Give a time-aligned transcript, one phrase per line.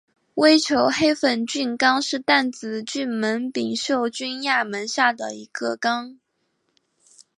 [0.33, 6.17] 微球黑粉菌纲是担子菌门柄锈菌亚门下的一个纲。